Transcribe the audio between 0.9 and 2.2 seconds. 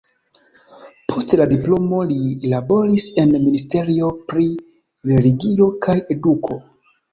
Post la diplomo li